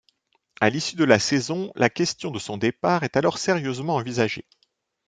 À 0.61 0.71
l'issue 0.71 0.95
de 0.95 1.03
la 1.03 1.19
saison, 1.19 1.71
la 1.75 1.91
question 1.91 2.31
de 2.31 2.39
son 2.39 2.57
départ 2.57 3.03
est 3.03 3.17
alors 3.17 3.37
sérieusement 3.37 3.97
envisagée. 3.97 4.45